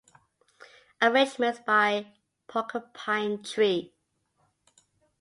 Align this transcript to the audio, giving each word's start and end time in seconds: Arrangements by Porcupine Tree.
Arrangements 0.99 1.59
by 1.63 2.07
Porcupine 2.47 3.43
Tree. 3.43 3.93